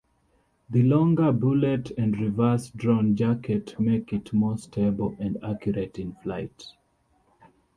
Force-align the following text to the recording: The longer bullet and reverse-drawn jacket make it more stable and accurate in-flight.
The 0.67 0.81
longer 0.81 1.31
bullet 1.31 1.91
and 1.95 2.19
reverse-drawn 2.19 3.15
jacket 3.15 3.79
make 3.79 4.11
it 4.11 4.33
more 4.33 4.57
stable 4.57 5.15
and 5.19 5.37
accurate 5.43 5.99
in-flight. 5.99 6.69